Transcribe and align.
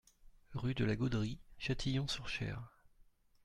Rue 0.55 0.73
de 0.73 0.83
la 0.83 0.95
Gaudrie, 0.95 1.37
Châtillon-sur-Cher 1.59 2.59